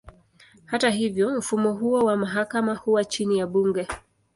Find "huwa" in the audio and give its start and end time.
2.75-3.05